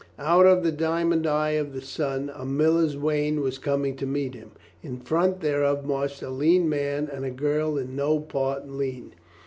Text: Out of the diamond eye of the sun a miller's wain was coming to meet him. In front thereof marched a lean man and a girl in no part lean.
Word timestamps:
Out 0.17 0.47
of 0.47 0.63
the 0.63 0.71
diamond 0.71 1.27
eye 1.27 1.51
of 1.51 1.73
the 1.73 1.79
sun 1.81 2.31
a 2.33 2.43
miller's 2.43 2.97
wain 2.97 3.39
was 3.41 3.59
coming 3.59 3.95
to 3.97 4.07
meet 4.07 4.33
him. 4.33 4.49
In 4.81 4.97
front 4.99 5.41
thereof 5.41 5.85
marched 5.85 6.23
a 6.23 6.31
lean 6.31 6.67
man 6.67 7.07
and 7.07 7.23
a 7.23 7.29
girl 7.29 7.77
in 7.77 7.95
no 7.95 8.19
part 8.19 8.67
lean. 8.67 9.13